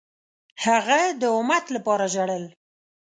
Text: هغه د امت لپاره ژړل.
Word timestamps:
هغه 0.63 0.99
د 1.21 1.23
امت 1.39 1.65
لپاره 1.75 2.05
ژړل. 2.13 2.43